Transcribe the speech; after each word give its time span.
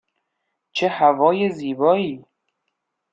چه 0.75 0.87
هوای 0.97 1.49
زیبایی! 1.49 2.25